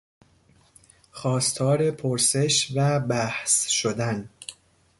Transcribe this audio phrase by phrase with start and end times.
[1.11, 4.29] خواستار پرسش و بحث شدن